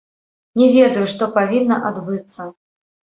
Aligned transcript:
Не 0.61 0.69
ведаю, 0.77 1.05
што 1.15 1.27
павінна 1.37 1.79
адбыцца. 1.91 2.51